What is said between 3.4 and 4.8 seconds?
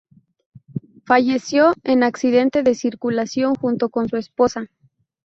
junto con su esposa.